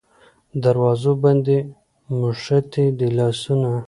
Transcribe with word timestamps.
دروازو 0.63 1.11
باندې 1.23 1.57
موښتي 2.17 2.85
دی 2.97 3.07
لاسونه 3.17 3.71